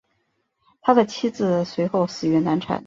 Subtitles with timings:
[0.81, 2.79] 他的妻子随后死于难产。